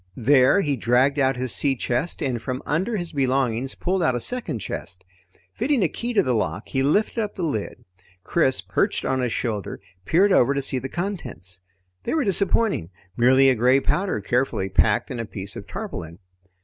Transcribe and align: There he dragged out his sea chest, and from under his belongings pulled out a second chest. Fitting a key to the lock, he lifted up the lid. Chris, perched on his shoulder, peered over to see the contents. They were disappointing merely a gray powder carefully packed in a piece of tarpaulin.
There 0.17 0.61
he 0.61 0.75
dragged 0.75 1.19
out 1.19 1.37
his 1.37 1.53
sea 1.53 1.75
chest, 1.75 2.23
and 2.23 2.41
from 2.41 2.63
under 2.65 2.97
his 2.97 3.11
belongings 3.11 3.75
pulled 3.75 4.01
out 4.01 4.15
a 4.15 4.19
second 4.19 4.57
chest. 4.57 5.05
Fitting 5.53 5.83
a 5.83 5.87
key 5.87 6.11
to 6.13 6.23
the 6.23 6.33
lock, 6.33 6.69
he 6.69 6.81
lifted 6.81 7.19
up 7.19 7.35
the 7.35 7.43
lid. 7.43 7.85
Chris, 8.23 8.61
perched 8.61 9.05
on 9.05 9.21
his 9.21 9.31
shoulder, 9.31 9.79
peered 10.05 10.31
over 10.31 10.55
to 10.55 10.61
see 10.63 10.79
the 10.79 10.89
contents. 10.89 11.59
They 12.01 12.15
were 12.15 12.23
disappointing 12.23 12.89
merely 13.15 13.47
a 13.47 13.53
gray 13.53 13.79
powder 13.79 14.21
carefully 14.21 14.69
packed 14.69 15.11
in 15.11 15.19
a 15.19 15.25
piece 15.25 15.55
of 15.55 15.67
tarpaulin. 15.67 16.17